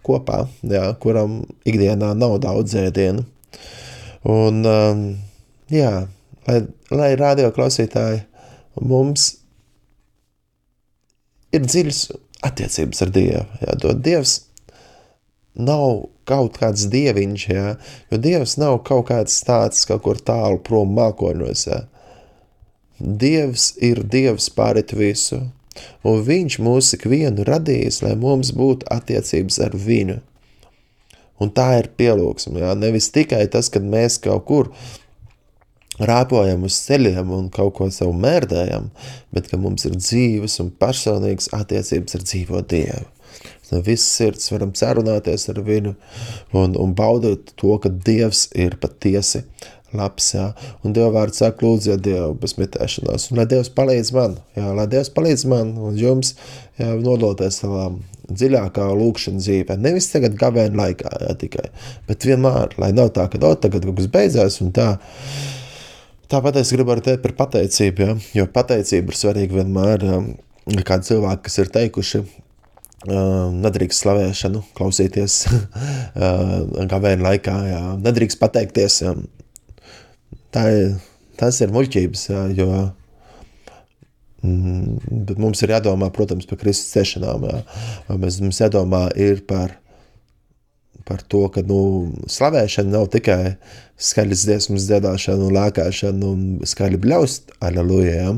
kopā, 0.07 0.45
jā, 0.67 0.89
kuram 1.03 1.43
ikdienā 1.69 2.15
nav 2.19 2.39
daudz 2.43 2.75
ēdienu. 2.83 3.27
Un, 4.29 4.65
um, 4.67 5.05
jā, 5.71 5.93
lai, 6.49 6.63
lai 6.91 7.13
radio 7.21 7.53
klausītāji 7.55 8.25
mums 8.83 9.31
ir 11.55 11.63
dziļas 11.65 12.03
attiecības 12.49 13.07
ar 13.07 13.15
Dievu. 13.15 13.47
Jā, 13.63 13.95
Dievs 13.95 14.39
nav 15.59 16.07
kaut 16.29 16.59
kāds 16.61 16.87
dieviņš, 16.93 17.45
jā, 17.51 17.75
jo 18.13 18.21
dievs 18.23 18.57
nav 18.61 18.81
kaut 18.87 19.09
kāds 19.11 19.39
tāds 19.47 19.87
kaut 19.89 20.05
kur 20.07 20.21
tālu 20.21 20.61
prom 20.65 20.93
mākoņos. 20.97 21.67
Jā. 21.71 21.83
Dievs 22.99 23.73
ir 23.85 24.03
dievs 24.03 24.49
pārit 24.55 24.95
visu, 24.97 25.41
un 26.07 26.23
viņš 26.27 26.59
mūs 26.65 26.95
ikvienu 26.99 27.47
radījis, 27.47 28.03
lai 28.07 28.15
mums 28.19 28.53
būtu 28.57 28.89
attiecības 28.93 29.61
ar 29.69 29.77
viņu. 29.89 30.21
Un 31.39 31.53
tā 31.55 31.69
ir 31.79 31.93
pielūgsme, 31.95 32.59
jā, 32.65 32.73
nevis 32.75 33.13
tikai 33.15 33.45
tas, 33.51 33.69
kad 33.71 33.85
mēs 33.87 34.19
kaut 34.25 34.43
kur 34.49 34.73
rāpojam 36.03 36.65
uz 36.67 36.81
ceļiem 36.87 37.31
un 37.35 37.47
kaut 37.55 37.77
ko 37.79 37.87
sev 37.95 38.11
mērdējam, 38.15 38.91
bet 39.35 39.47
ka 39.51 39.59
mums 39.59 39.87
ir 39.87 39.95
dzīves 39.99 40.59
un 40.63 40.73
personīgas 40.83 41.51
attiecības 41.55 42.19
ar 42.19 42.27
dzīvo 42.27 42.65
Dievu 42.75 43.07
no 43.73 43.81
visas 43.85 44.11
sirds 44.19 44.53
varam 44.53 44.75
sarunāties 44.79 45.49
ar 45.53 45.63
viņu 45.65 45.95
un, 46.57 46.77
un 46.77 46.95
baudīt 46.99 47.53
to, 47.61 47.75
ka 47.83 47.93
Dievs 47.93 48.49
ir 48.57 48.79
patiesi 48.83 49.45
labs, 49.97 50.33
jā. 50.35 50.51
Un 50.85 50.93
Dieva 50.97 51.11
vārds 51.15 51.41
saka, 51.41 51.65
lūdziet 51.65 52.03
Dievu 52.05 52.35
bez 52.43 52.57
mitēšanās, 52.61 53.31
un 53.31 53.41
lai 53.41 53.49
Dievs 53.49 53.71
palīdz 53.77 54.13
man, 54.17 54.37
jā, 54.57 54.69
lai 54.77 54.87
Dievs 54.91 55.13
palīdz 55.15 55.45
man 55.49 55.75
un 55.81 55.97
jums, 55.99 56.35
jā, 56.81 56.93
nodoties 57.01 57.63
savā 57.63 57.89
dziļākā 58.29 58.89
lūkšana 58.99 59.41
dzīvē. 59.41 59.77
Nevis 59.81 60.11
tagad 60.13 60.37
gavēna 60.41 60.77
laikā, 60.83 61.13
jā, 61.25 61.37
tikai, 61.41 61.69
bet 62.09 62.27
vienmēr, 62.29 62.77
lai 62.81 62.91
nav 62.97 63.15
tā, 63.17 63.25
ka, 63.33 63.41
o, 63.41 63.55
tagad 63.57 63.87
kaut 63.89 63.97
kas 64.01 64.11
beidzās 64.13 64.61
un 64.65 64.75
tā. 64.77 64.91
Tāpat 66.29 66.59
es 66.61 66.75
gribu 66.75 66.93
arī 66.93 67.07
teikt 67.07 67.23
par 67.25 67.33
pateicību, 67.39 68.05
ja? 68.05 68.19
jo 68.37 68.45
pateicība 68.53 69.15
ir 69.15 69.17
svarīga 69.17 69.63
vienmēr. 69.63 70.05
Ja? 70.05 70.19
Kādi 70.85 71.09
cilvēki, 71.09 71.47
kas 71.47 71.57
ir 71.63 71.71
teikuši, 71.73 72.21
nedrīkst 73.07 74.03
slavēšanu 74.03 74.63
klausīties 74.75 75.45
gavēna 76.93 77.23
laikā, 77.29 77.57
jā. 77.71 77.83
nedrīkst 78.03 78.41
pateikties. 78.41 79.03
Jā. 79.05 79.15
Tā 80.55 80.65
ir, 80.73 80.97
tas 81.39 81.61
ir 81.63 81.71
muļķības, 81.75 82.25
jā, 82.33 82.45
jo 82.59 82.71
mm, 84.43 85.37
mums 85.39 85.63
ir 85.63 85.77
jādomā, 85.77 86.11
protams, 86.15 86.49
par 86.49 86.59
Kristus 86.59 86.91
cešanām. 86.97 87.47
Jā. 87.47 87.63
Mēs, 88.19 88.41
mums 88.43 88.59
jādomā 88.65 89.07
ir 89.15 89.45
par 89.47 89.79
par 91.09 91.23
to, 91.33 91.47
ka 91.53 91.63
nu, 91.67 91.81
slavēšana 92.29 92.93
nav 92.93 93.09
tikai 93.15 93.57
skaļas 93.99 94.45
dziesmas 94.47 94.85
dziedāšana 94.87 95.49
un 95.49 95.55
lēkāšana 95.57 96.29
un 96.29 96.43
skaļi 96.69 97.01
bļaust, 97.03 97.55
aleluja. 97.65 98.35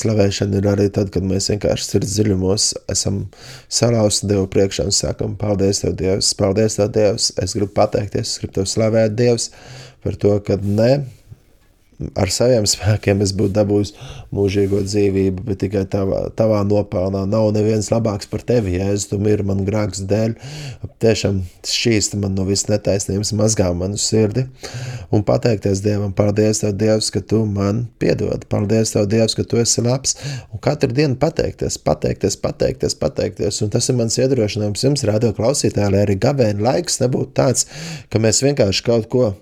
Slavēšana 0.00 0.60
ir 0.60 0.68
arī 0.68 0.88
tad, 0.92 1.12
kad 1.14 1.24
mēs 1.26 1.48
vienkārši 1.52 1.86
sirds 1.86 2.16
dziļumos 2.16 2.66
esam 2.92 3.22
salausti 3.72 4.28
Dievu 4.32 4.50
priekšā 4.52 4.88
un 4.90 4.96
sakam, 4.96 5.38
paldies 5.40 5.84
Tev, 5.84 5.94
Dievs, 6.00 6.34
paldies 6.36 6.76
Tev, 6.76 6.90
Dievs, 6.96 7.30
es 7.40 7.56
gribu 7.56 7.72
pateikties, 7.78 8.34
es 8.34 8.42
gribu 8.42 8.58
Tev 8.58 8.68
slavēt, 8.68 9.16
Dievs, 9.16 9.48
par 10.04 10.18
to, 10.20 10.36
ka 10.44 10.58
ne, 10.60 10.92
ar 12.18 12.30
saviem 12.32 12.66
spēkiem 12.68 13.20
es 13.24 13.32
būtu 13.36 13.54
dabūjis 13.56 13.92
mūžīgo 14.34 14.80
dzīvību, 14.86 15.44
bet 15.46 15.60
tikai 15.64 15.84
tavā, 15.90 16.22
tavā 16.36 16.62
nopelnā. 16.66 17.26
Nav 17.28 17.50
neviens 17.56 17.90
labāks 17.92 18.28
par 18.30 18.44
tevi, 18.46 18.76
es 18.80 19.06
tu 19.10 19.18
miri 19.20 19.44
man 19.46 19.64
grāks 19.66 20.02
dēļ. 20.08 20.36
Tiešām 21.02 21.42
šķīsti 21.66 22.20
man 22.22 22.36
no 22.38 22.46
viss 22.48 22.68
netaisnības, 22.70 23.34
mazgā 23.36 23.70
manu 23.76 24.00
sirdi. 24.00 24.46
Un 25.14 25.24
pateikties 25.26 25.82
Dievam, 25.84 26.14
paldies 26.16 26.62
Tev, 26.62 26.74
Dievs, 26.80 27.10
ka 27.12 27.22
Tu 27.24 27.42
man 27.48 27.84
piedod. 28.00 28.44
Paldies 28.52 28.94
Tev, 28.94 29.08
Dievs, 29.10 29.36
ka 29.36 29.44
Tu 29.44 29.60
esi 29.60 29.84
labs. 29.84 30.16
Un 30.54 30.62
katru 30.62 30.92
dienu 30.96 31.18
pateikties, 31.20 31.78
pateikties, 31.84 32.38
pateikties, 32.40 32.96
pateikties. 33.00 33.60
Un 33.64 33.72
tas 33.74 33.90
ir 33.90 33.98
mans 33.98 34.18
iedrošinājums 34.20 34.86
jums, 34.86 35.06
radio 35.08 35.34
klausītāji, 35.36 35.92
lai 35.94 36.04
arī 36.06 36.18
gavēni 36.20 36.64
laiks 36.64 37.00
nebūtu 37.02 37.34
tāds, 37.36 37.68
ka 38.12 38.22
mēs 38.22 38.44
vienkārši 38.46 38.86
kaut 38.86 39.08
ko 39.12 39.32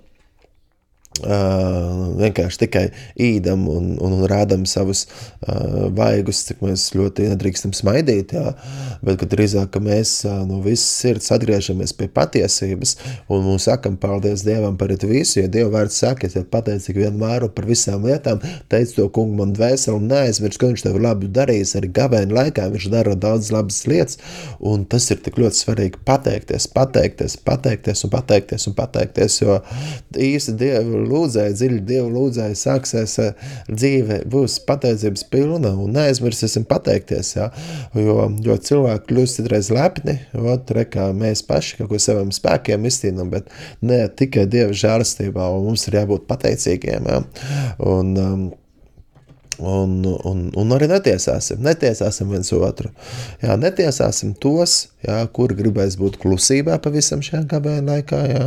Uh, 1.18 2.14
vienkārši 2.18 2.60
tikai 2.62 2.84
īdam 3.18 3.64
un, 3.70 3.88
un, 3.98 4.12
un 4.20 4.26
rādam 4.30 4.62
savus 4.70 5.06
uh, 5.08 5.88
vaigus, 5.94 6.44
cik 6.46 6.60
mēs 6.62 6.84
ļoti 6.94 7.26
nedrīkstam 7.32 7.72
smaidīt, 7.74 8.36
jā, 8.36 8.52
bet 9.02 9.24
drīzāk, 9.32 9.72
ka 9.74 9.82
mēs 9.82 10.12
uh, 10.28 10.44
no 10.46 10.60
visas 10.62 10.86
sirds 11.00 11.32
atgriežamies 11.34 11.94
pie 11.98 12.06
patiesības 12.14 12.94
un 13.32 13.42
mums 13.48 13.66
sakam 13.66 13.96
paldies 13.98 14.44
Dievam 14.46 14.76
par 14.78 14.92
visu, 14.94 15.40
jo 15.40 15.48
Dieva 15.50 15.72
vārds 15.78 15.98
saka, 15.98 16.30
ja 16.30 16.44
pateicīgi 16.46 17.02
vienmēr 17.02 17.48
un 17.48 17.52
par 17.54 17.66
visām 17.68 18.06
lietām, 18.06 18.38
teic 18.70 18.94
to 18.94 19.08
kungu 19.14 19.40
man 19.40 19.56
dvēseli 19.56 19.98
un 19.98 20.08
neaizmirst, 20.12 20.60
ka 20.60 20.70
viņš 20.70 20.86
tev 20.86 21.00
labi 21.02 21.30
darījis 21.34 21.74
arī 21.80 21.90
gavēni 21.98 22.36
laikā, 22.36 22.68
viņš 22.74 22.88
dara 22.94 23.16
daudz 23.18 23.50
labas 23.54 23.82
lietas, 23.90 24.20
un 24.60 24.86
tas 24.86 25.10
ir 25.10 25.22
tik 25.24 25.40
ļoti 25.42 25.62
svarīgi 25.64 26.02
pateikties, 26.08 26.68
pateikties, 26.74 27.38
pateikties 27.48 28.06
un 28.06 28.14
pateikties 28.14 28.70
un 28.70 28.78
pateikties, 28.78 29.40
jo 29.42 29.58
īsti 30.28 30.56
Dievu 30.62 31.07
lūdzēji, 31.08 31.56
dziļi 31.58 31.80
Dievu 31.88 32.10
lūdzēji, 32.14 32.58
sāksies 32.58 33.16
eh, 33.22 33.48
dzīve, 33.70 34.20
būs 34.30 34.58
pateicības 34.68 35.24
pilna 35.32 35.72
un 35.74 35.96
neaizmirsīsim 35.96 36.66
pateikties, 36.68 37.34
ja? 37.38 37.48
jo, 37.96 38.28
jo 38.44 38.58
cilvēki 38.68 39.08
kļūst 39.10 39.40
citreiz 39.40 39.72
lepni, 39.74 40.18
ot, 40.38 40.70
re, 40.76 40.86
kā 40.88 41.10
mēs 41.16 41.44
paši 41.48 41.80
kaut 41.80 41.92
ko 41.92 42.02
saviem 42.02 42.32
spēkiem 42.34 42.86
izcīnam, 42.88 43.32
bet 43.34 43.50
ne 43.80 44.04
tikai 44.08 44.46
Dieva 44.50 44.76
žārstībā, 44.76 45.50
un 45.56 45.68
mums 45.70 45.88
ir 45.88 46.00
jābūt 46.00 46.28
pateicīgiem, 46.30 47.12
ja? 47.12 47.22
un 47.84 48.16
um, 48.22 48.48
Un, 49.58 50.04
un, 50.06 50.42
un 50.54 50.74
arī 50.76 50.86
netiesāsim, 50.86 51.58
netiesāsim 51.66 52.30
viens 52.30 52.50
otru. 52.54 52.92
Jā, 53.42 53.56
netiesāsim 53.58 54.36
tos, 54.38 54.76
jā, 55.02 55.16
kuri 55.34 55.56
gribēs 55.58 55.96
būt 55.98 56.20
klusībā 56.22 56.76
pavisam 56.82 57.24
šajā 57.26 57.42
gabēna 57.50 57.96
laikā. 57.96 58.20
Jā. 58.30 58.44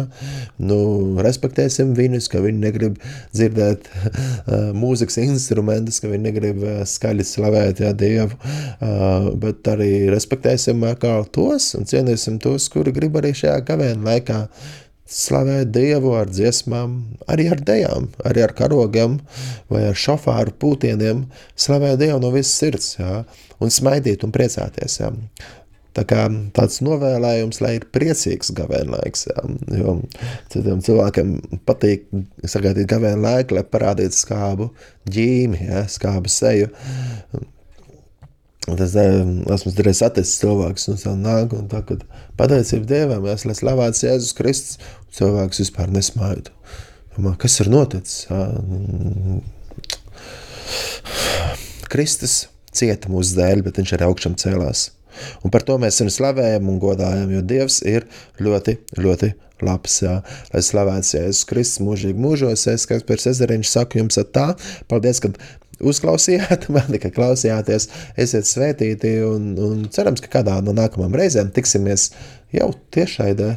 Nu, 0.63 0.77
respektēsim 1.23 1.91
viņus, 1.97 2.29
ka 2.31 2.39
viņi 2.45 2.63
negrib 2.63 2.99
dzirdēt 3.33 3.89
uh, 3.91 4.69
mūzikas 4.83 5.19
instrumentus, 5.25 5.99
ka 5.99 6.11
viņi 6.11 6.25
negrib 6.29 6.63
uh, 6.63 6.77
skaļi 6.87 7.27
slavēt 7.27 7.83
jā, 7.83 7.91
Dievu, 7.91 8.37
uh, 8.37 9.31
bet 9.41 9.67
arī 9.71 9.91
respektēsim 10.13 10.85
kā 11.01 11.17
tos 11.35 11.73
un 11.75 11.91
cienīsim 11.91 12.39
tos, 12.39 12.69
kuri 12.71 12.95
grib 12.95 13.19
arī 13.19 13.35
šajā 13.35 13.59
gabēna 13.67 14.07
laikā 14.13 14.45
slavēt 15.11 15.71
Dievu 15.75 16.13
ar 16.15 16.29
dziesmām, 16.31 16.97
arī 17.31 17.49
ar 17.51 17.61
dejām, 17.67 18.09
arī 18.27 18.45
ar 18.45 18.53
karogiem 18.57 19.19
vai 19.71 19.85
ar 19.89 19.97
šofāru 19.99 20.55
pūtieniem, 20.61 21.25
slavēt 21.59 21.99
Dievu 22.01 22.21
no 22.23 22.31
visas 22.33 22.53
sirds, 22.61 22.93
jā, 22.99 23.23
un 23.61 23.73
smaidīt 23.73 24.23
un 24.27 24.33
priecāties, 24.35 25.01
jā. 25.03 25.11
Tā 25.91 26.05
kā 26.07 26.21
tāds 26.55 26.77
novēlējums, 26.87 27.57
lai 27.59 27.73
ir 27.75 27.85
priecīgs 27.91 28.53
gavēnlaiks, 28.55 29.25
jo 29.75 29.97
citiem 30.53 30.79
cilvēkiem 30.85 31.33
patīk 31.67 32.05
sagaidīt 32.47 32.87
gavēnlaiku, 32.93 33.57
lai 33.57 33.65
parādītu 33.67 34.15
skābu 34.15 34.69
ģīmi, 35.11 35.65
jā, 35.67 35.83
skābu 35.91 36.31
seju, 36.31 36.71
tas 38.67 38.93
esmu 38.93 39.73
reiz 39.81 40.01
saticis 40.03 40.37
cilvēks, 40.41 40.87
un 40.91 40.99
tā 41.01 41.15
nāk, 41.17 41.55
un 41.57 41.67
tā, 41.71 41.81
kad 41.87 42.03
pateicība 42.37 42.85
Dievam, 42.91 43.25
es 43.31 43.45
lai 43.47 43.57
slavēts 43.57 44.05
Jēzus 44.05 44.37
Kristus, 44.37 44.77
cilvēks 45.17 45.63
vispār 45.63 45.89
nesmaidu. 45.93 46.53
Domā, 47.15 47.33
kas 47.41 47.57
ir 47.63 47.71
noticis? 47.73 48.27
Kristus 51.91 52.35
cieta 52.71 53.11
mūsu 53.11 53.35
dēļ, 53.39 53.65
bet 53.65 53.81
viņš 53.81 53.95
arī 53.97 54.07
augšām 54.07 54.37
cēlās. 54.39 54.91
Un 55.43 55.51
par 55.51 55.65
to 55.67 55.75
mēs 55.81 55.99
viņu 55.99 56.13
slavējam 56.15 56.69
un 56.71 56.77
godājam, 56.79 57.33
jo 57.33 57.41
Dievs 57.43 57.81
ir 57.83 58.05
ļoti, 58.39 58.77
ļoti 58.95 59.33
labs. 59.65 59.97
Jā. 60.05 60.19
Lai 60.53 60.61
slavēts 60.63 61.15
Jēzus 61.17 61.47
Kristus 61.49 61.83
mūžīgi 61.83 62.21
mūžos, 62.21 62.63
es, 62.71 62.87
kas 62.89 63.03
pēc 63.07 63.27
ezeriņš 63.33 63.73
saku 63.73 63.99
jums 63.99 64.21
tā, 64.31 64.47
paldies, 64.91 65.19
ka 65.23 65.33
uzklausījāt 65.87 66.69
mani, 66.75 66.99
ka 67.01 67.11
klausījāties, 67.13 67.89
esiet 68.19 68.49
svētīti 68.49 69.17
un, 69.27 69.51
un 69.59 69.83
cerams, 69.93 70.23
ka 70.23 70.31
kādā 70.39 70.59
no 70.65 70.75
nākamajām 70.77 71.17
reizēm 71.21 71.51
tiksimies 71.55 72.11
jau 72.55 72.71
tiešraidē. 72.95 73.51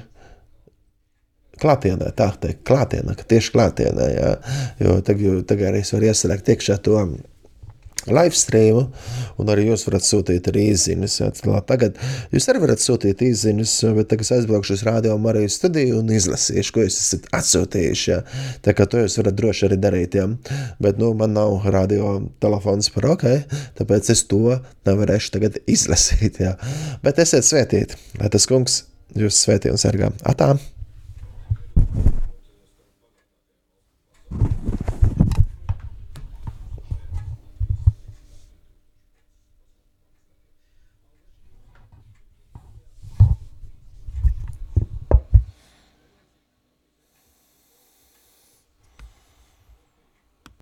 Klātienē, 1.63 2.09
tā 2.19 2.33
teikt, 2.43 2.65
klātienē, 2.67 3.15
ka 3.15 3.27
tieši 3.31 3.53
klātienē, 3.55 4.07
jā, 4.11 4.31
jo 4.83 4.97
tagad, 5.07 5.45
tagad 5.47 5.69
arī 5.71 5.85
es 5.85 5.93
varu 5.95 6.09
ieslēgt 6.11 6.51
iekšā 6.51 6.81
to 6.83 6.99
live 8.11 8.37
streamu, 8.37 8.85
un 9.40 9.51
arī 9.53 9.69
jūs 9.69 9.87
varat 9.88 10.05
sūtīt 10.07 10.49
arī 10.51 10.67
īsiņas. 10.73 11.17
Tagad 11.69 11.99
jūs 12.35 12.49
arī 12.53 12.62
varat 12.64 12.83
sūtīt 12.83 13.23
īsiņas, 13.25 13.75
bet 13.99 14.11
tagad 14.12 14.27
es 14.27 14.33
aizbraukšu 14.38 14.77
uz 14.77 14.85
Rādio 14.87 15.17
Mariju 15.21 15.53
studiju 15.53 16.01
un 16.03 16.12
izlasīšu, 16.14 16.75
ko 16.75 16.85
jūs 16.85 16.99
esat 17.01 17.31
atsūtījuši. 17.40 18.07
Ja? 18.12 18.21
Tā 18.64 18.77
kā 18.77 18.88
to 18.90 19.03
jūs 19.05 19.19
varat 19.21 19.38
droši 19.40 19.69
arī 19.69 19.81
darīt. 19.81 20.19
Ja? 20.21 20.29
Bet 20.83 21.01
nu, 21.01 21.14
man 21.19 21.37
nav 21.38 21.64
radio 21.75 22.17
telefons 22.45 22.93
par 22.95 23.11
ok, 23.14 23.27
tāpēc 23.81 24.12
es 24.14 24.27
to 24.31 24.59
nevarēšu 24.88 25.37
tagad 25.38 25.61
izlasīt. 25.64 26.43
Ja? 26.45 26.57
Bet 27.05 27.23
esiet 27.23 27.49
svētīti, 27.49 28.01
lai 28.21 28.33
tas 28.33 28.49
kungs 28.51 28.83
jūs 29.14 29.45
svētī 29.47 29.73
un 29.73 29.81
sargā. 29.81 30.12
Atā! 30.27 30.55